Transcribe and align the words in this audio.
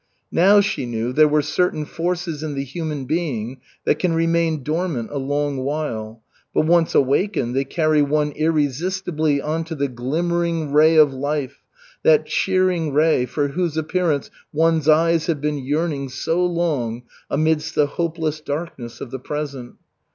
Now, 0.31 0.61
she 0.61 0.87
knew, 0.87 1.13
there 1.13 1.27
were 1.27 1.43
certain 1.43 1.85
forces 1.85 2.41
in 2.41 2.55
the 2.55 2.63
human 2.63 3.05
being 3.05 3.61
that 3.85 3.99
can 3.99 4.13
remain 4.13 4.63
dormant 4.63 5.09
a 5.11 5.19
long 5.19 5.57
while, 5.57 6.23
but 6.55 6.65
once 6.65 6.95
awakened, 6.95 7.55
they 7.55 7.65
carry 7.65 8.01
one 8.01 8.31
irresistibly 8.31 9.39
on 9.39 9.63
to 9.65 9.75
the 9.75 9.87
glimmering 9.87 10.73
ray 10.73 10.95
of 10.95 11.13
life, 11.13 11.61
that 12.01 12.25
cheering 12.25 12.91
ray 12.93 13.27
for 13.27 13.49
whose 13.49 13.77
appearance 13.77 14.31
one's 14.51 14.89
eyes 14.89 15.27
have 15.27 15.39
been 15.39 15.59
yearning 15.59 16.09
so 16.09 16.43
long 16.43 17.03
amidst 17.29 17.75
the 17.75 17.85
hopeless 17.85 18.39
darkness 18.41 19.01
of 19.01 19.11
the 19.11 19.19
present. 19.19 19.75